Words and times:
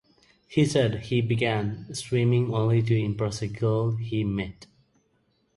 He 0.47 0.65
said 0.65 0.95
he 1.05 1.21
began 1.21 1.93
swimming 1.93 2.51
only 2.55 2.81
to 2.81 2.97
impress 2.97 3.43
a 3.43 3.47
girl 3.47 3.91
he 3.97 4.23
met. 4.23 4.65